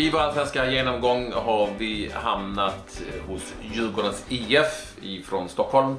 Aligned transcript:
I 0.00 0.10
vår 0.10 0.18
allsvenska 0.18 0.70
genomgång 0.70 1.32
har 1.32 1.68
vi 1.78 2.10
hamnat 2.14 3.02
hos 3.28 3.54
Djurgårdens 3.72 4.24
IF 4.28 4.96
från 5.24 5.48
Stockholm. 5.48 5.96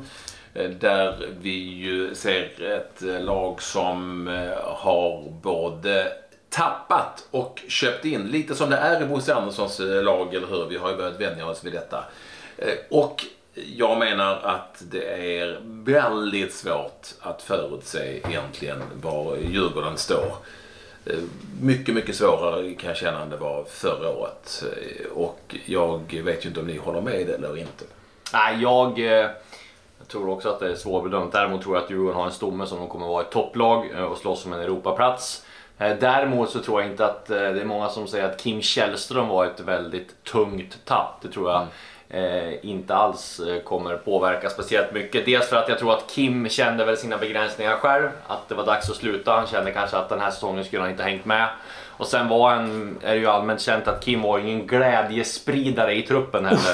Eh, 0.53 0.69
där 0.69 1.29
vi 1.41 1.57
ju 1.59 2.15
ser 2.15 2.63
ett 2.63 3.01
lag 3.23 3.61
som 3.61 4.27
eh, 4.27 4.51
har 4.63 5.29
både 5.41 6.11
tappat 6.49 7.27
och 7.31 7.61
köpt 7.67 8.05
in. 8.05 8.27
Lite 8.27 8.55
som 8.55 8.69
det 8.69 8.77
är 8.77 9.01
i 9.01 9.05
Bosse 9.05 9.35
Anderssons 9.35 9.79
eh, 9.79 10.03
lag, 10.03 10.33
eller 10.33 10.47
hur? 10.47 10.65
Vi 10.69 10.77
har 10.77 10.89
ju 10.89 10.97
börjat 10.97 11.21
vänja 11.21 11.45
oss 11.45 11.63
vid 11.63 11.73
detta. 11.73 12.03
Och 12.89 13.25
jag 13.75 13.99
menar 13.99 14.39
att 14.43 14.83
det 14.91 15.39
är 15.39 15.59
väldigt 15.63 16.53
svårt 16.53 17.07
att 17.19 17.41
förutse 17.41 18.21
egentligen 18.29 18.81
var 19.01 19.37
Djurgården 19.37 19.97
står. 19.97 20.35
Mycket, 21.61 21.95
mycket 21.95 22.15
svårare 22.15 22.73
kan 22.73 22.87
jag 22.87 22.97
känna 22.97 23.21
än 23.21 23.29
det 23.29 23.37
var 23.37 23.63
förra 23.63 24.09
året. 24.09 24.63
Och 25.13 25.55
jag 25.65 26.21
vet 26.23 26.45
ju 26.45 26.49
inte 26.49 26.59
om 26.59 26.67
ni 26.67 26.77
håller 26.77 27.01
med 27.01 27.29
eller 27.29 27.57
inte. 27.57 27.85
Nej, 28.33 28.61
jag, 28.61 28.99
jag 28.99 30.07
tror 30.07 30.29
också 30.29 30.49
att 30.49 30.59
det 30.59 30.71
är 30.71 30.75
svårbedömt. 30.75 31.31
Däremot 31.31 31.61
tror 31.61 31.75
jag 31.75 31.83
att 31.83 31.91
Djurgården 31.91 32.15
har 32.15 32.25
en 32.25 32.31
stomme 32.31 32.65
som 32.65 32.77
de 32.77 32.87
kommer 32.87 33.07
vara 33.07 33.23
ett 33.23 33.31
topplag 33.31 33.85
och 34.11 34.17
slåss 34.17 34.45
om 34.45 34.53
en 34.53 34.59
Europaplats. 34.59 35.45
Däremot 35.77 36.49
så 36.49 36.59
tror 36.59 36.81
jag 36.81 36.91
inte 36.91 37.05
att 37.05 37.25
det 37.25 37.61
är 37.61 37.65
många 37.65 37.89
som 37.89 38.07
säger 38.07 38.25
att 38.25 38.41
Kim 38.41 38.61
Källström 38.61 39.27
var 39.27 39.45
ett 39.45 39.59
väldigt 39.59 40.23
tungt 40.23 40.85
tapp. 40.85 41.21
Det 41.21 41.27
tror 41.27 41.51
jag 41.51 41.61
mm 41.61 41.71
eh, 42.13 42.65
inte 42.65 42.95
alls 42.95 43.39
eh, 43.39 43.61
kommer 43.61 43.97
påverka 43.97 44.49
speciellt 44.49 44.93
mycket. 44.93 45.25
Dels 45.25 45.49
för 45.49 45.55
att 45.55 45.69
jag 45.69 45.79
tror 45.79 45.93
att 45.93 46.07
Kim 46.09 46.49
kände 46.49 46.85
väl 46.85 46.97
sina 46.97 47.17
begränsningar 47.17 47.75
själv, 47.75 48.09
att 48.27 48.49
det 48.49 48.55
var 48.55 48.65
dags 48.65 48.89
att 48.89 48.95
sluta. 48.95 49.31
Han 49.31 49.47
kände 49.47 49.71
kanske 49.71 49.97
att 49.97 50.09
den 50.09 50.19
här 50.19 50.31
säsongen 50.31 50.65
skulle 50.65 50.81
han 50.81 50.91
inte 50.91 51.03
hängt 51.03 51.25
med. 51.25 51.47
Och 52.01 52.07
sen 52.07 52.27
var 52.27 52.49
han, 52.49 52.97
är 53.03 53.13
det 53.13 53.19
ju 53.19 53.27
allmänt 53.27 53.61
känt 53.61 53.87
att 53.87 54.03
Kim 54.03 54.21
var 54.21 54.39
ingen 54.39 54.67
glädjespridare 54.67 55.93
i 55.93 56.01
truppen 56.01 56.45
heller. 56.45 56.73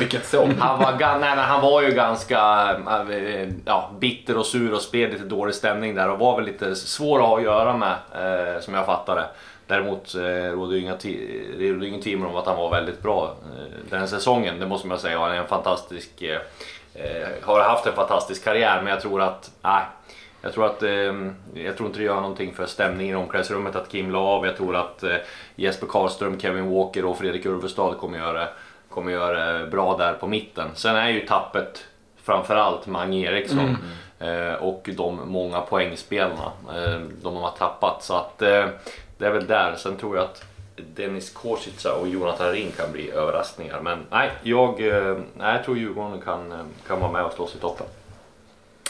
Han 0.59 0.79
var, 0.79 0.91
nej, 0.99 1.35
men 1.35 1.45
han 1.45 1.61
var 1.61 1.81
ju 1.81 1.91
ganska 1.91 2.69
eh, 3.09 3.49
ja, 3.65 3.91
bitter 3.99 4.37
och 4.37 4.45
sur 4.45 4.73
och 4.73 4.81
spred 4.81 5.11
lite 5.11 5.23
dålig 5.23 5.55
stämning 5.55 5.95
där 5.95 6.09
och 6.09 6.19
var 6.19 6.35
väl 6.35 6.45
lite 6.45 6.75
svår 6.75 7.19
att 7.19 7.25
ha 7.25 7.37
att 7.37 7.43
göra 7.43 7.77
med, 7.77 7.95
eh, 8.15 8.61
som 8.61 8.73
jag 8.73 8.85
fattade. 8.85 9.25
Däremot 9.67 10.15
eh, 10.15 10.21
råder 10.51 10.73
det 10.73 10.79
inga 10.79 11.87
ingen 11.87 12.01
tvivel 12.01 12.25
om 12.25 12.35
att 12.35 12.45
han 12.45 12.57
var 12.57 12.69
väldigt 12.69 13.01
bra 13.01 13.35
eh, 13.43 13.89
den 13.89 14.07
säsongen. 14.07 14.59
Det 14.59 14.67
måste 14.67 14.87
man 14.87 14.99
säga. 14.99 15.19
Han 15.19 15.31
är 15.31 15.35
en 15.35 15.47
fantastisk, 15.47 16.21
eh, 16.21 16.39
eh, 16.93 17.27
har 17.41 17.61
haft 17.61 17.85
en 17.85 17.93
fantastisk 17.93 18.43
karriär 18.43 18.81
men 18.81 18.93
jag 18.93 19.01
tror 19.01 19.21
att, 19.21 19.51
nej. 19.61 19.83
Jag 20.41 20.53
tror, 20.53 20.65
att, 20.65 20.81
jag 21.53 21.77
tror 21.77 21.87
inte 21.87 21.99
det 21.99 22.03
gör 22.03 22.15
någonting 22.15 22.53
för 22.53 22.65
stämningen 22.65 23.13
i 23.13 23.17
omklädningsrummet 23.17 23.75
att 23.75 23.91
Kim 23.91 24.11
la 24.11 24.19
av. 24.19 24.45
Jag 24.45 24.57
tror 24.57 24.75
att 24.75 25.03
Jesper 25.55 25.87
Karlström, 25.87 26.39
Kevin 26.39 26.69
Walker 26.69 27.05
och 27.05 27.17
Fredrik 27.17 27.45
Ulvestad 27.45 27.97
kommer 27.97 28.17
göra, 28.17 28.47
kommer 28.89 29.11
göra 29.11 29.65
bra 29.65 29.97
där 29.97 30.13
på 30.13 30.27
mitten. 30.27 30.69
Sen 30.73 30.95
är 30.95 31.09
ju 31.09 31.25
tappet 31.25 31.85
framförallt 32.23 32.87
Mange 32.87 33.17
Eriksson 33.17 33.77
mm. 34.21 34.55
och 34.55 34.89
de 34.97 35.19
många 35.25 35.61
poängspelarna 35.61 36.51
de 37.21 37.35
har 37.35 37.51
tappat. 37.51 38.03
Så 38.03 38.13
att 38.13 38.43
det 39.17 39.25
är 39.25 39.31
väl 39.31 39.47
där. 39.47 39.75
Sen 39.75 39.97
tror 39.97 40.15
jag 40.15 40.25
att 40.25 40.43
Dennis 40.95 41.29
Kosica 41.29 41.93
och 41.93 42.07
Jonathan 42.07 42.51
Ring 42.51 42.71
kan 42.77 42.91
bli 42.91 43.11
överraskningar. 43.11 43.81
Men 43.81 43.99
nej, 44.11 44.31
jag, 44.43 44.87
eh, 44.87 45.17
nej, 45.37 45.55
jag 45.55 45.63
tror 45.63 45.77
Djurgården 45.77 46.21
kan, 46.21 46.51
eh, 46.51 46.57
kan 46.87 46.99
vara 46.99 47.11
med 47.11 47.23
och 47.23 47.33
slåss 47.33 47.55
i 47.55 47.59
toppen. 47.59 47.85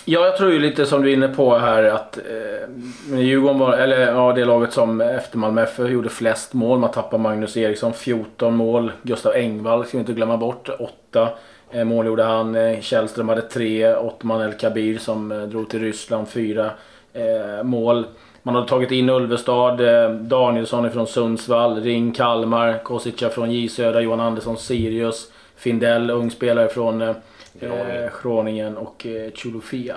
Ja, 0.06 0.26
jag 0.26 0.38
tror 0.38 0.52
ju 0.52 0.60
lite 0.60 0.86
som 0.86 1.02
du 1.02 1.10
är 1.10 1.14
inne 1.14 1.28
på 1.28 1.58
här 1.58 1.84
att 1.84 2.18
eh, 2.18 3.18
Djurgården 3.20 3.60
var, 3.60 3.74
eller 3.74 4.00
ja, 4.00 4.34
det 4.34 4.46
laget 4.46 4.74
som 4.74 5.02
efter 5.02 5.38
Malmö 5.38 5.64
FF 5.64 5.90
gjorde 5.90 6.10
flest 6.10 6.54
mål. 6.54 6.80
Man 6.80 6.92
tappade 6.92 7.24
Magnus 7.24 7.58
Eriksson 7.58 7.94
14 7.94 8.56
mål. 8.56 8.92
Gustav 9.02 9.34
Engvall 9.34 9.86
ska 9.86 9.98
vi 9.98 10.00
inte 10.00 10.14
glömma 10.14 10.38
bort, 10.38 10.70
8 10.80 11.30
eh, 11.72 11.84
mål 11.84 12.06
gjorde 12.06 12.24
han. 12.24 12.56
Eh, 12.56 12.82
Källström 12.82 13.30
hade 13.30 13.42
3. 13.42 13.96
Ottman 13.96 14.42
El 14.42 14.54
Kabir 14.54 14.98
som 14.98 15.32
eh, 15.32 15.42
drog 15.42 15.70
till 15.70 15.80
Ryssland 15.80 16.28
4 16.30 16.72
eh, 17.14 17.64
mål. 17.64 18.06
Man 18.48 18.56
hade 18.56 18.68
tagit 18.68 18.92
in 18.92 19.10
Ulvestad, 19.10 19.82
eh, 19.82 20.10
Danielsson 20.12 20.92
från 20.92 21.08
Sundsvall, 21.08 21.82
Ring 21.84 22.12
Kalmar, 22.12 22.84
Kosica 22.84 23.30
från 23.30 23.52
J 23.52 23.70
Södra, 23.70 24.02
Johan 24.02 24.20
Andersson 24.20 24.58
Sirius, 24.58 25.32
Findell, 25.56 26.10
ung 26.10 26.32
spelare 26.32 26.68
från 26.68 27.02
eh, 27.02 27.16
Groningen 28.24 28.78
och 28.78 29.06
eh, 29.06 29.32
Chulufia. 29.32 29.96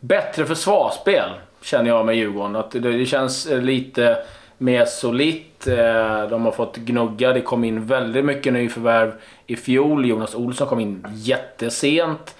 Bättre 0.00 0.46
försvarsspel 0.46 1.30
känner 1.62 1.90
jag 1.90 2.06
med 2.06 2.16
Djurgården. 2.16 2.56
Att 2.56 2.70
det, 2.70 2.78
det 2.78 3.06
känns 3.06 3.46
eh, 3.46 3.62
lite 3.62 4.18
mer 4.58 4.84
solitt. 4.84 5.66
Eh, 5.66 6.28
de 6.28 6.44
har 6.44 6.52
fått 6.52 6.76
gnugga. 6.76 7.32
Det 7.32 7.40
kom 7.40 7.64
in 7.64 7.86
väldigt 7.86 8.24
mycket 8.24 8.52
nyförvärv 8.52 9.12
i 9.46 9.56
fjol. 9.56 10.06
Jonas 10.06 10.34
Olsson 10.34 10.66
kom 10.66 10.80
in 10.80 11.06
jättesent. 11.14 12.34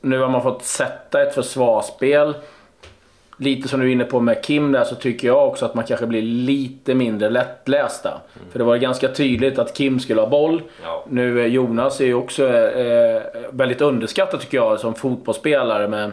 Nu 0.00 0.18
har 0.18 0.28
man 0.28 0.42
fått 0.42 0.64
sätta 0.64 1.22
ett 1.22 1.34
försvarsspel 1.34 2.34
lite 3.36 3.68
som 3.68 3.80
du 3.80 3.86
är 3.88 3.92
inne 3.92 4.04
på 4.04 4.20
med 4.20 4.44
Kim 4.44 4.72
där 4.72 4.84
så 4.84 4.94
tycker 4.94 5.28
jag 5.28 5.48
också 5.48 5.64
att 5.64 5.74
man 5.74 5.84
kanske 5.84 6.06
blir 6.06 6.22
lite 6.22 6.94
mindre 6.94 7.30
lättlästa. 7.30 8.08
Mm. 8.08 8.50
För 8.52 8.58
det 8.58 8.64
var 8.64 8.76
ganska 8.76 9.08
tydligt 9.08 9.58
att 9.58 9.74
Kim 9.74 10.00
skulle 10.00 10.20
ha 10.20 10.28
boll. 10.28 10.62
Ja. 10.82 11.04
Nu 11.08 11.40
eh, 11.40 11.46
Jonas 11.46 12.00
är 12.00 12.04
ju 12.04 12.14
också 12.14 12.48
eh, 12.48 13.22
väldigt 13.50 13.80
underskattad 13.80 14.40
tycker 14.40 14.56
jag 14.56 14.80
som 14.80 14.94
fotbollsspelare 14.94 15.88
med 15.88 16.12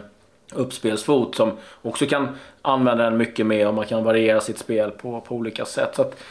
uppspelsfot 0.54 1.34
som 1.34 1.52
också 1.82 2.06
kan 2.06 2.28
använda 2.62 3.04
den 3.04 3.16
mycket 3.16 3.46
mer 3.46 3.68
och 3.68 3.74
man 3.74 3.86
kan 3.86 4.04
variera 4.04 4.40
sitt 4.40 4.58
spel 4.58 4.90
på, 4.90 5.20
på 5.20 5.34
olika 5.34 5.64
sätt. 5.64 5.90
Så 5.94 6.02
att, 6.02 6.22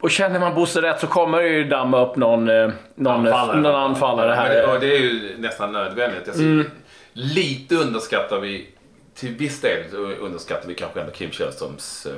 och 0.00 0.10
känner 0.10 0.40
man 0.40 0.54
Bosse 0.54 0.82
rätt 0.82 1.00
så 1.00 1.06
kommer 1.06 1.38
det 1.38 1.48
ju 1.48 1.64
damma 1.64 2.06
upp 2.06 2.16
någon, 2.16 2.48
eh, 2.48 2.70
någon 2.94 3.26
anfallare, 3.26 3.60
någon 3.60 3.74
anfallare 3.74 4.32
här. 4.32 4.54
Ja, 4.54 4.72
det, 4.72 4.78
det, 4.78 4.96
är 4.96 5.00
ju 5.00 5.36
nästan 5.38 5.72
nödvändigt. 5.72 6.28
Alltså, 6.28 6.42
mm. 6.42 6.70
Lite 7.12 7.74
underskattar 7.74 8.40
vi 8.40 8.66
till 9.14 9.34
viss 9.36 9.60
del 9.60 9.94
underskattar 10.20 10.68
vi 10.68 10.74
kanske 10.74 11.00
ändå 11.00 11.12
Kim 11.12 11.30
Källströms 11.30 12.06
eh, 12.06 12.12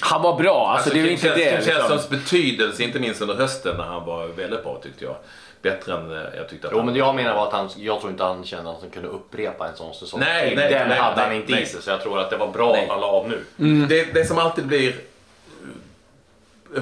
han 0.00 0.22
var 0.22 0.38
bra, 0.38 0.68
alltså, 0.68 0.90
alltså 0.90 1.02
det 1.02 1.08
är 1.08 1.12
inte 1.12 1.34
det. 1.34 1.50
Kim 1.56 1.64
Källströms 1.64 2.10
liksom. 2.10 2.18
betydelse, 2.18 2.82
inte 2.82 3.00
minst 3.00 3.20
under 3.20 3.34
hösten 3.34 3.76
när 3.76 3.84
han 3.84 4.04
var 4.04 4.26
väldigt 4.26 4.62
bra 4.62 4.80
tyckte 4.82 5.04
jag. 5.04 5.16
Bättre 5.62 5.94
än 5.94 6.10
eh, 6.10 6.22
jag 6.36 6.48
tyckte 6.48 6.66
att 6.66 6.72
Jo 6.72 6.78
han 6.78 6.86
men 6.86 6.96
jag 6.96 7.14
menar 7.14 7.34
var 7.34 7.46
att 7.46 7.52
han, 7.52 7.68
jag 7.76 8.00
tror 8.00 8.12
inte 8.12 8.24
han 8.24 8.44
kände 8.44 8.70
att 8.70 8.80
han 8.80 8.90
kunde 8.90 9.08
upprepa 9.08 9.68
en 9.68 9.76
sån 9.76 9.94
säsong. 9.94 10.20
Nej, 10.20 10.56
nej, 10.56 10.72
Den 10.72 10.88
nej, 10.88 10.98
hade 10.98 11.16
nej, 11.16 11.24
han 11.24 11.36
inte 11.36 11.52
nej. 11.52 11.62
i 11.62 11.66
sig 11.66 11.82
så 11.82 11.90
jag 11.90 12.02
tror 12.02 12.20
att 12.20 12.30
det 12.30 12.36
var 12.36 12.48
bra 12.48 12.72
nej. 12.72 12.82
att 12.82 12.90
han 12.90 13.00
la 13.00 13.06
av 13.06 13.28
nu. 13.28 13.44
Mm. 13.58 13.88
Det, 13.88 14.14
det 14.14 14.24
som 14.24 14.38
alltid 14.38 14.66
blir 14.66 14.94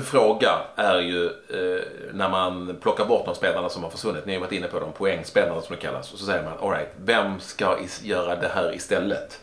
fråga 0.04 0.58
är 0.76 0.98
ju 0.98 1.26
eh, 1.26 1.84
när 2.12 2.28
man 2.28 2.76
plockar 2.80 3.04
bort 3.04 3.26
de 3.26 3.34
spelarna 3.34 3.68
som 3.68 3.82
har 3.82 3.90
försvunnit. 3.90 4.26
Ni 4.26 4.34
har 4.34 4.40
varit 4.40 4.52
inne 4.52 4.66
på 4.66 4.80
de 4.80 4.92
poängspelarna 4.92 5.62
som 5.62 5.76
det 5.76 5.82
kallas. 5.82 6.12
Och 6.12 6.18
så 6.18 6.24
säger 6.24 6.42
man, 6.44 6.52
alright, 6.60 6.88
vem 6.96 7.40
ska 7.40 7.76
göra 8.02 8.36
det 8.36 8.50
här 8.54 8.74
istället? 8.74 9.40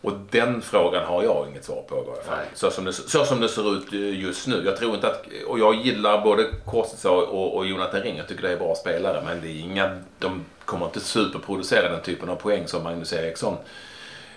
Och 0.00 0.12
den 0.30 0.62
frågan 0.62 1.04
har 1.04 1.22
jag 1.22 1.46
inget 1.50 1.64
svar 1.64 1.82
på 1.88 1.96
i 1.96 2.10
varje 2.10 2.22
fall. 2.22 2.44
Så 2.54 2.70
som, 2.70 2.84
det, 2.84 2.92
så 2.92 3.24
som 3.24 3.40
det 3.40 3.48
ser 3.48 3.72
ut 3.72 3.92
just 3.92 4.46
nu. 4.46 4.62
Jag 4.64 4.76
tror 4.76 4.94
inte 4.94 5.06
att, 5.06 5.26
och 5.46 5.58
jag 5.58 5.74
gillar 5.74 6.20
både 6.20 6.44
Korsitsa 6.64 7.10
och, 7.10 7.56
och 7.56 7.66
Jonathan 7.66 8.00
Ring. 8.00 8.16
Jag 8.16 8.28
tycker 8.28 8.42
det 8.42 8.52
är 8.52 8.56
bra 8.56 8.74
spelare. 8.74 9.22
Men 9.26 9.40
det 9.40 9.48
är 9.48 9.60
inga, 9.60 9.98
de 10.18 10.44
kommer 10.64 10.86
inte 10.86 11.00
superproducera 11.00 11.88
den 11.88 12.02
typen 12.02 12.28
av 12.28 12.36
poäng 12.36 12.66
som 12.66 12.82
Magnus 12.82 13.12
Eriksson 13.12 13.56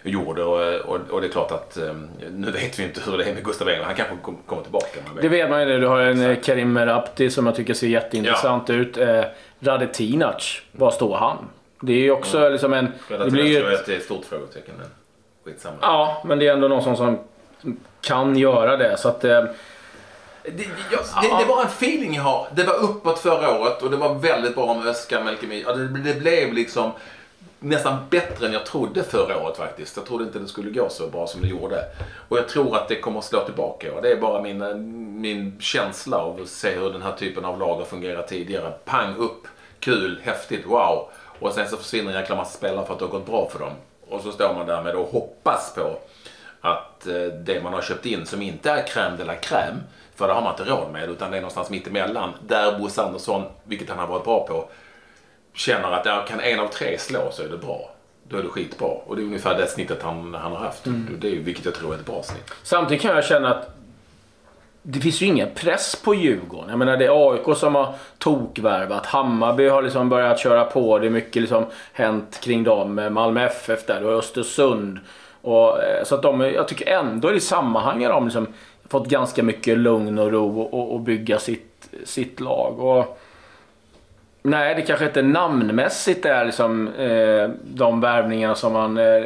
gjorde. 0.03 0.43
Och, 0.43 0.75
och, 0.75 0.99
och, 1.09 1.21
det 1.21 1.27
är 1.27 1.31
klart 1.31 1.51
att 1.51 1.77
um, 1.77 2.09
nu 2.31 2.51
vet 2.51 2.79
vi 2.79 2.83
inte 2.83 3.01
hur 3.05 3.17
det 3.17 3.23
är 3.23 3.33
med 3.33 3.43
Gustav 3.43 3.69
Engvall. 3.69 3.85
Han 3.85 3.95
kanske 3.95 4.15
kommer 4.45 4.63
tillbaka. 4.63 4.99
Det 5.21 5.27
vet 5.27 5.49
man 5.49 5.69
ju. 5.69 5.79
Du 5.79 5.87
har 5.87 5.99
en 5.99 6.35
så. 6.35 6.41
Karim 6.41 6.73
Merabti 6.73 7.29
som 7.29 7.45
jag 7.45 7.55
tycker 7.55 7.73
ser 7.73 7.87
jätteintressant 7.87 8.69
ja. 8.69 8.75
ut. 8.75 8.97
Eh, 8.97 9.23
Radetinac, 9.59 10.61
var 10.71 10.91
står 10.91 11.15
han? 11.15 11.37
Det 11.81 11.93
är 11.93 11.97
ju 11.97 12.11
också 12.11 12.37
mm. 12.37 12.51
liksom 12.51 12.73
en... 12.73 12.85
Radetinac 12.85 13.25
det 13.25 13.31
blir 13.31 13.45
ju 13.45 13.73
ett, 13.73 13.89
ett 13.89 14.03
stort 14.03 14.25
frågetecken. 14.25 14.73
Men 14.77 14.87
skitsamma. 15.45 15.77
Ja, 15.81 16.23
men 16.25 16.39
det 16.39 16.47
är 16.47 16.53
ändå 16.53 16.67
någon 16.67 16.83
som, 16.83 16.95
som 16.95 17.19
kan 18.01 18.37
göra 18.37 18.77
det. 18.77 18.97
Så 18.97 19.09
att, 19.09 19.23
eh, 19.23 19.43
det, 20.43 20.63
jag, 20.91 20.99
det, 21.21 21.37
det, 21.39 21.45
var 21.45 21.61
en 21.61 21.67
feeling 21.67 22.13
jag 22.13 22.23
har. 22.23 22.47
Det 22.55 22.63
var 22.63 22.83
uppåt 22.83 23.19
förra 23.19 23.59
året 23.59 23.83
och 23.83 23.91
det 23.91 23.97
var 23.97 24.15
väldigt 24.15 24.55
bra 24.55 24.73
med 24.73 24.87
Özcan 24.87 25.25
Melkemi. 25.25 25.63
Ja, 25.65 25.73
det, 25.73 25.87
det 25.87 26.19
blev 26.19 26.53
liksom 26.53 26.91
nästan 27.59 27.97
bättre 28.09 28.47
än 28.47 28.53
jag 28.53 28.65
trodde 28.65 29.03
förra 29.03 29.43
året 29.43 29.57
faktiskt. 29.57 29.97
Jag 29.97 30.05
trodde 30.05 30.23
inte 30.23 30.39
det 30.39 30.47
skulle 30.47 30.71
gå 30.71 30.89
så 30.89 31.07
bra 31.07 31.27
som 31.27 31.41
det 31.41 31.47
gjorde. 31.47 31.83
Och 32.29 32.37
jag 32.37 32.49
tror 32.49 32.75
att 32.75 32.87
det 32.87 32.95
kommer 32.95 33.19
att 33.19 33.25
slå 33.25 33.45
tillbaka. 33.45 33.93
Och 33.93 34.01
det 34.01 34.11
är 34.11 34.21
bara 34.21 34.41
min, 34.41 35.21
min 35.21 35.59
känsla 35.59 36.17
av 36.17 36.41
att 36.41 36.47
se 36.47 36.71
hur 36.71 36.93
den 36.93 37.01
här 37.01 37.11
typen 37.11 37.45
av 37.45 37.59
lag 37.59 37.75
har 37.75 37.85
fungerat 37.85 38.27
tidigare. 38.27 38.71
Pang 38.85 39.15
upp, 39.15 39.47
kul, 39.79 40.19
häftigt, 40.23 40.65
wow. 40.65 41.09
Och 41.39 41.51
sen 41.51 41.69
så 41.69 41.77
försvinner 41.77 42.11
en 42.11 42.19
jäkla 42.19 42.35
massa 42.35 42.57
spelare 42.57 42.85
för 42.85 42.93
att 42.93 42.99
det 42.99 43.05
har 43.05 43.11
gått 43.11 43.25
bra 43.25 43.49
för 43.49 43.59
dem. 43.59 43.73
Och 44.09 44.21
så 44.21 44.31
står 44.31 44.53
man 44.53 44.67
där 44.67 44.83
med 44.83 44.95
och 44.95 45.07
hoppas 45.07 45.73
på 45.75 45.99
att 46.61 47.07
eh, 47.07 47.23
det 47.23 47.63
man 47.63 47.73
har 47.73 47.81
köpt 47.81 48.05
in 48.05 48.25
som 48.25 48.41
inte 48.41 48.71
är 48.71 48.83
crème 48.87 49.17
de 49.17 49.23
la 49.23 49.35
crème, 49.35 49.77
för 50.15 50.27
det 50.27 50.33
har 50.33 50.41
man 50.41 50.51
inte 50.51 50.71
råd 50.71 50.91
med, 50.91 51.09
utan 51.09 51.31
det 51.31 51.37
är 51.37 51.41
någonstans 51.41 51.69
mittemellan. 51.69 52.33
Där 52.47 52.79
Bosse 52.79 53.01
Andersson, 53.01 53.43
vilket 53.63 53.89
han 53.89 53.99
har 53.99 54.07
varit 54.07 54.23
bra 54.23 54.47
på, 54.47 54.69
känner 55.57 55.91
att 55.91 56.05
ja, 56.05 56.25
kan 56.27 56.39
en 56.39 56.59
av 56.59 56.67
tre 56.67 56.97
slå 56.97 57.31
så 57.31 57.43
är 57.43 57.49
det 57.49 57.57
bra. 57.57 57.89
Då 58.29 58.37
är 58.37 58.43
det 58.43 58.49
skitbra. 58.49 58.87
Och 58.87 59.15
det 59.15 59.21
är 59.21 59.23
ungefär 59.23 59.57
det 59.57 59.67
snittet 59.67 60.03
han, 60.03 60.33
han 60.33 60.51
har 60.51 60.59
haft. 60.59 60.85
Mm. 60.85 61.17
Det 61.21 61.27
är, 61.27 61.35
vilket 61.35 61.65
jag 61.65 61.73
tror 61.73 61.93
är 61.93 61.97
ett 61.97 62.05
bra 62.05 62.23
snitt. 62.23 62.51
Samtidigt 62.63 63.01
kan 63.01 63.15
jag 63.15 63.25
känna 63.25 63.55
att 63.55 63.77
det 64.81 64.99
finns 64.99 65.21
ju 65.21 65.25
ingen 65.25 65.49
press 65.55 65.95
på 65.95 66.13
Djurgården. 66.13 66.69
Jag 66.69 66.79
menar 66.79 66.97
det 66.97 67.05
är 67.05 67.31
AIK 67.31 67.57
som 67.57 67.75
har 67.75 67.95
tokvärvat. 68.17 69.05
Hammarby 69.05 69.67
har 69.67 69.81
liksom 69.81 70.09
börjat 70.09 70.39
köra 70.39 70.63
på. 70.63 70.99
Det 70.99 71.05
är 71.05 71.09
mycket 71.09 71.41
liksom 71.41 71.65
hänt 71.93 72.39
kring 72.43 72.63
dem. 72.63 73.09
Malmö 73.11 73.45
FF 73.45 73.85
där 73.85 74.03
och 74.03 74.13
Östersund. 74.13 74.99
Och, 75.41 75.83
eh, 75.83 76.03
så 76.03 76.15
att 76.15 76.21
de, 76.21 76.41
jag 76.41 76.67
tycker 76.67 76.87
ändå 76.87 77.33
i 77.33 77.39
sammanhang 77.39 78.05
har 78.05 78.11
de 78.11 78.25
liksom 78.25 78.47
fått 78.89 79.07
ganska 79.07 79.43
mycket 79.43 79.77
lugn 79.77 80.19
och 80.19 80.31
ro 80.31 80.61
och, 80.61 80.93
och 80.93 80.99
bygga 80.99 81.39
sitt, 81.39 81.89
sitt 82.05 82.39
lag. 82.39 82.79
Och, 82.79 83.19
Nej, 84.47 84.75
det 84.75 84.81
kanske 84.81 85.05
inte 85.05 85.21
namnmässigt 85.21 86.25
är 86.25 86.45
liksom, 86.45 86.87
eh, 86.87 87.49
de 87.63 88.01
värvningarna 88.01 88.55
som, 88.55 88.73
man, 88.73 88.97
eh, 88.97 89.23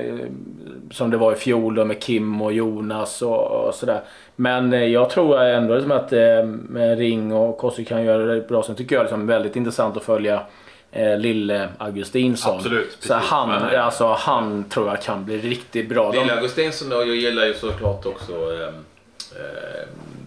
som 0.91 1.09
det 1.09 1.17
var 1.17 1.33
i 1.33 1.35
fjol 1.35 1.75
då 1.75 1.85
med 1.85 2.01
Kim 2.01 2.41
och 2.41 2.53
Jonas 2.53 3.21
och, 3.21 3.47
och 3.51 3.75
sådär. 3.75 4.01
Men 4.35 4.73
eh, 4.73 4.83
jag 4.83 5.09
tror 5.09 5.41
ändå 5.41 5.75
liksom 5.75 5.91
att 5.91 6.13
eh, 6.13 6.95
Ring 6.97 7.33
och 7.33 7.57
Kossi 7.57 7.85
kan 7.85 8.03
göra 8.03 8.25
det 8.25 8.47
bra. 8.47 8.63
Sen 8.63 8.75
tycker 8.75 8.95
jag 8.95 9.03
liksom 9.03 9.27
väldigt 9.27 9.55
intressant 9.55 9.97
att 9.97 10.03
följa 10.03 10.43
eh, 10.91 11.17
Lille 11.17 11.69
Augustinsson. 11.77 12.55
Absolut, 12.55 12.97
Så 12.99 13.13
han, 13.13 13.49
alltså, 13.75 14.07
han 14.07 14.63
tror 14.63 14.87
jag 14.87 15.01
kan 15.01 15.25
bli 15.25 15.37
riktigt 15.37 15.89
bra. 15.89 16.11
Lille 16.11 16.33
Augustinsson 16.35 16.91
och 16.93 17.01
jag 17.01 17.15
gillar 17.15 17.45
ju 17.45 17.53
såklart 17.53 18.05
också 18.05 18.31
eh, 18.31 18.73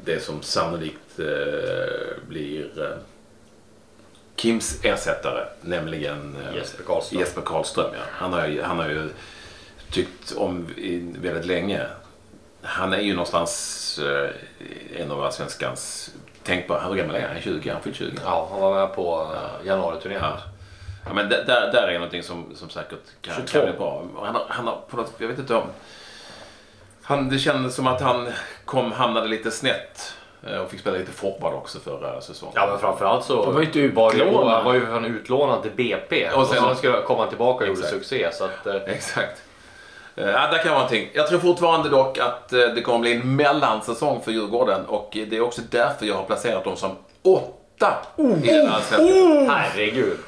det 0.05 0.23
som 0.23 0.43
sannolikt 0.43 1.21
blir 2.29 2.67
Kims 4.45 4.85
ersättare, 4.85 5.47
nämligen 5.61 6.37
eh, 6.37 6.57
Jesper 6.57 6.85
Karlström. 6.85 7.21
Jesper 7.21 7.43
Karlström 7.43 7.91
ja. 7.93 8.01
han, 8.11 8.33
har, 8.33 8.63
han 8.63 8.79
har 8.79 8.89
ju 8.89 9.11
tyckt 9.91 10.33
om 10.37 10.67
väldigt 11.19 11.47
länge. 11.47 11.87
Han 12.63 12.93
är 12.93 13.01
ju 13.01 13.13
någonstans 13.13 14.01
eh, 14.03 15.01
en 15.03 15.11
av 15.11 15.31
svenskans 15.31 16.11
Tänk 16.43 16.67
på, 16.67 16.79
hur 16.79 16.95
gammal 16.95 17.17
är 17.17 17.21
han? 17.21 17.29
Han 17.29 17.37
är 17.37 17.41
20? 17.41 17.71
Han 17.71 17.83
fyllt 17.83 17.97
20? 17.97 18.17
Ja, 18.25 18.49
han 18.51 18.61
var 18.61 18.75
med 18.75 18.95
på 18.95 19.23
uh, 19.23 19.67
januariturnén. 19.67 20.19
Ja. 20.23 20.39
Ja, 21.07 21.15
men 21.15 21.29
där, 21.29 21.45
där 21.47 21.89
är 21.89 21.95
någonting 21.95 22.23
som, 22.23 22.57
som 22.57 22.71
säkert 22.71 23.01
kan, 23.21 23.35
22. 23.35 23.53
kan 23.53 23.65
bli 23.65 23.79
bra. 23.79 24.05
Han 24.25 24.35
har, 24.35 24.45
han 24.49 24.67
har 24.67 24.81
på 24.89 24.97
något, 24.97 25.13
jag 25.19 25.29
vet 25.29 25.39
inte 25.39 25.55
om... 25.55 25.67
Han, 27.03 27.29
det 27.29 27.39
kändes 27.39 27.75
som 27.75 27.87
att 27.87 28.01
han 28.01 28.33
kom, 28.65 28.93
hamnade 28.93 29.29
lite 29.29 29.51
snett 29.51 30.15
eh, 30.21 30.24
och 30.65 30.71
fick 30.71 30.81
spela 30.81 30.97
lite 30.99 31.13
forward 31.13 31.55
också 31.55 31.79
förra 31.79 32.21
säsongen. 32.21 32.53
Ja 32.57 32.67
men 32.67 32.79
framförallt 32.79 33.25
så 33.25 33.45
De 33.45 33.55
var 33.55 33.63
inte 33.63 33.89
var 33.89 34.13
ju, 34.13 34.25
han 34.35 34.65
var 34.65 34.75
ju 34.75 34.87
fan 34.87 35.05
utlånad 35.05 35.63
till 35.63 35.71
BP. 35.71 36.31
Och 36.31 36.41
Och 36.41 36.47
sen- 36.47 36.63
sen, 36.65 36.77
skulle 36.77 37.03
komma 37.03 37.27
tillbaka 37.27 37.65
och 37.65 37.69
gjorde 37.69 37.83
succé. 37.87 38.29
Så 38.33 38.45
att, 38.45 38.67
eh, 38.67 38.75
Exakt. 38.87 39.43
Eh, 40.17 40.27
Ja, 40.27 40.49
där 40.51 40.59
kan 40.59 40.69
vara 40.69 40.75
någonting. 40.75 41.11
Jag 41.15 41.29
tror 41.29 41.39
fortfarande 41.39 41.89
dock 41.89 42.19
att 42.19 42.53
eh, 42.53 42.59
det 42.75 42.81
kommer 42.83 42.99
bli 42.99 43.13
en 43.15 43.37
mellansäsong 43.37 44.21
för 44.25 44.33
Djurgården 44.33 44.85
och 44.87 45.17
eh, 45.17 45.27
det 45.31 45.37
är 45.37 45.41
också 45.41 45.61
därför 45.71 46.07
jag 46.07 46.15
har 46.15 46.23
placerat 46.25 46.65
dem 46.65 46.77
som 46.77 46.91
åtta 47.23 47.93
i 48.17 48.47
den 48.47 48.69
allsvenska. 48.69 49.53
herregud. 49.53 50.19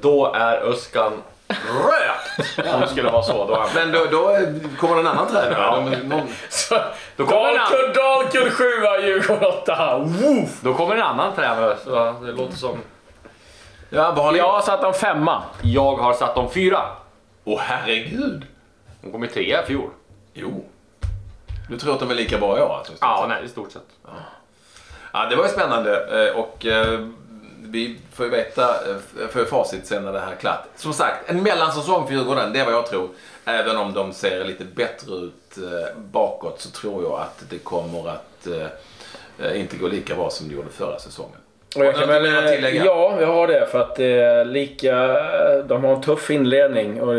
Då 0.00 0.32
är 0.34 0.56
Öskan 0.56 1.12
rökt! 1.50 2.74
Om 2.74 2.80
det 2.80 2.88
skulle 2.88 3.10
vara 3.10 3.22
så. 3.22 3.46
Då. 3.46 3.66
Men 3.74 3.92
då, 3.92 4.04
då 4.10 4.36
kommer 4.78 4.96
en 5.00 5.06
annan 5.06 5.26
tränare. 5.28 5.90
De- 5.90 5.96
någon- 5.96 6.28
Då 7.16 7.26
kommer 7.26 7.40
en 7.50 7.58
annan- 7.58 7.70
Dalkurd, 7.70 7.94
Dalkurd 7.94 8.52
7 8.52 8.64
Djurgården 9.06 9.44
8. 9.62 9.98
Woof! 9.98 10.60
Då 10.60 10.74
kommer 10.74 10.94
en 10.96 11.02
annan 11.02 11.34
tränare. 11.36 11.76
Så 11.84 12.14
det 12.22 12.32
låter 12.32 12.56
som... 12.56 12.78
Ja, 13.90 14.12
vad 14.16 14.24
har 14.24 14.32
ni? 14.32 14.38
Jag 14.38 14.52
har 14.52 14.60
satt 14.60 14.84
en 14.84 14.92
femma. 14.94 15.42
Jag 15.62 15.96
har 15.96 16.12
satt 16.14 16.34
dem 16.34 16.50
fyra. 16.50 16.82
Åh 17.44 17.60
herregud. 17.62 18.46
De 19.02 19.12
kom 19.12 19.22
ju 19.22 19.28
trea 19.28 19.62
i 19.62 19.66
fjol. 19.66 19.90
Jo. 20.34 20.64
Du 21.68 21.78
tror 21.78 21.92
att 21.94 22.00
de 22.00 22.10
är 22.10 22.14
lika 22.14 22.38
bra 22.38 22.58
i 22.58 22.60
år 22.62 22.74
alltså? 22.78 22.92
Ja, 23.00 23.26
nej, 23.28 23.44
i 23.44 23.48
stort 23.48 23.72
sett. 23.72 23.82
Ja, 25.12 25.26
det 25.30 25.36
var 25.36 25.44
ju 25.44 25.50
spännande 25.50 26.26
eh, 26.28 26.36
och 26.36 26.66
eh, 26.66 27.00
vi 27.70 27.98
får 28.14 28.26
ju 28.26 28.30
veta, 28.30 28.62
eh, 28.62 29.28
får 29.28 29.44
facit 29.44 29.86
sen 29.86 30.04
när 30.04 30.12
det 30.12 30.20
här 30.20 30.32
är 30.32 30.36
klart. 30.36 30.64
Som 30.76 30.92
sagt, 30.92 31.30
en 31.30 31.42
mellansäsong 31.42 32.06
för 32.06 32.14
Djurgården, 32.14 32.52
det 32.52 32.60
är 32.60 32.64
vad 32.64 32.74
jag 32.74 32.86
tror. 32.86 33.08
Även 33.44 33.76
om 33.76 33.92
de 33.92 34.12
ser 34.12 34.44
lite 34.44 34.64
bättre 34.64 35.14
ut 35.14 35.58
eh, 35.58 35.98
bakåt 35.98 36.60
så 36.60 36.70
tror 36.70 37.02
jag 37.02 37.20
att 37.20 37.44
det 37.50 37.58
kommer 37.58 38.08
att 38.08 38.46
eh, 38.46 39.46
eh, 39.46 39.60
inte 39.60 39.76
gå 39.76 39.88
lika 39.88 40.14
bra 40.14 40.30
som 40.30 40.48
det 40.48 40.54
gjorde 40.54 40.68
förra 40.68 40.98
säsongen. 40.98 41.36
Och 41.76 41.84
jag 41.84 41.94
kan 41.94 42.08
väl, 42.08 42.24
ja, 42.74 43.20
jag 43.20 43.26
har 43.26 43.46
det. 43.46 43.66
För 43.70 43.80
att 43.80 43.98
är 43.98 44.44
lika... 44.44 44.96
De 45.62 45.84
har 45.84 45.94
en 45.94 46.02
tuff 46.02 46.30
inledning 46.30 47.02
och 47.02 47.14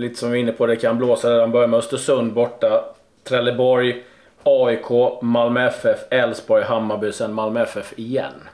lite 0.00 0.14
som 0.14 0.30
vi 0.30 0.38
är 0.38 0.42
inne 0.42 0.52
på, 0.52 0.66
det 0.66 0.76
kan 0.76 0.98
blåsa. 0.98 1.30
De 1.30 1.52
börjar 1.52 1.68
med 1.68 1.78
Östersund 1.78 2.32
borta, 2.32 2.84
Trelleborg, 3.24 4.04
AIK, 4.42 5.22
Malmö 5.22 5.66
FF, 5.66 5.98
Elfsborg, 6.10 6.64
Hammarby, 6.64 7.12
sen 7.12 7.32
Malmö 7.32 7.62
FF 7.62 7.92
igen. 7.96 8.48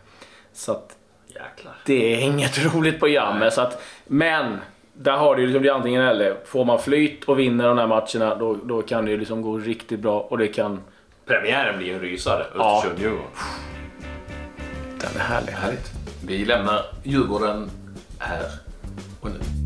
Så 0.52 0.72
att 0.72 0.96
Jäklar. 1.34 1.72
det 1.86 2.14
är 2.14 2.20
inget 2.20 2.74
roligt 2.74 2.98
program. 2.98 3.50
Så 3.50 3.60
att, 3.60 3.82
men 4.06 4.58
där 4.92 5.12
har 5.12 5.36
du 5.36 5.42
ju 5.42 5.46
liksom 5.46 5.62
det 5.62 5.70
antingen 5.70 6.02
eller. 6.02 6.36
Får 6.44 6.64
man 6.64 6.78
flyt 6.78 7.24
och 7.24 7.38
vinner 7.38 7.68
de 7.68 7.78
här 7.78 7.86
matcherna 7.86 8.34
då, 8.34 8.54
då 8.54 8.82
kan 8.82 9.04
det 9.04 9.10
ju 9.10 9.16
liksom 9.16 9.42
gå 9.42 9.58
riktigt 9.58 10.00
bra 10.00 10.20
och 10.20 10.38
det 10.38 10.48
kan... 10.48 10.80
Premiären 11.26 11.78
blir 11.78 11.94
en 11.94 12.00
rysare. 12.00 12.46
Ja. 12.54 12.76
Östersund-Djurgården. 12.76 13.30
Den 15.00 15.20
är 15.20 15.24
härlig. 15.24 15.52
Härligt. 15.52 15.90
Vi 16.26 16.44
lämnar 16.44 16.80
Djurgården 17.02 17.70
här 18.18 18.44
och 19.20 19.30
nu. 19.30 19.61